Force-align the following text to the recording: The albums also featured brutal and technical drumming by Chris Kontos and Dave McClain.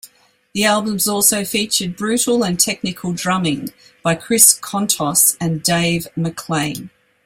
The 0.55 0.63
albums 0.65 1.07
also 1.07 1.45
featured 1.45 1.95
brutal 1.95 2.43
and 2.43 2.59
technical 2.59 3.13
drumming 3.13 3.71
by 4.01 4.15
Chris 4.15 4.57
Kontos 4.59 5.37
and 5.39 5.61
Dave 5.61 6.07
McClain. 6.17 6.89